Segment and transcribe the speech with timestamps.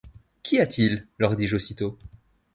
[0.41, 1.05] Qu’y a-t-il?
[1.19, 1.95] leur dis-je aussitôt.